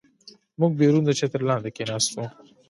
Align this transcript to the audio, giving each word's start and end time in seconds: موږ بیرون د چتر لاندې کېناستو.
موږ 0.59 0.71
بیرون 0.79 1.03
د 1.05 1.11
چتر 1.19 1.41
لاندې 1.49 1.69
کېناستو. 1.77 2.23